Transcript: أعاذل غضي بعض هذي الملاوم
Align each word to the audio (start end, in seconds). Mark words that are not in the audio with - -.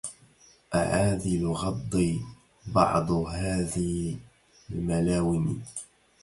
أعاذل 0.75 1.47
غضي 1.47 2.21
بعض 2.67 3.11
هذي 3.11 4.19
الملاوم 4.71 5.63